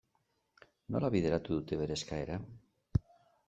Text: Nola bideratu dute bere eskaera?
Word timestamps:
Nola 0.95 1.11
bideratu 1.17 1.59
dute 1.59 1.81
bere 1.85 2.01
eskaera? 2.03 2.41